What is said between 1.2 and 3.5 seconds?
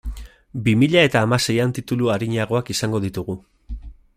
hamaseian titulu arinagoak izango ditugu.